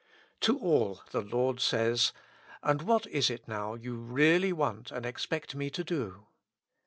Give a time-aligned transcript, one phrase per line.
[0.39, 2.11] To all the Lord says:
[2.63, 6.25] And what is it now you really want and expect Me to do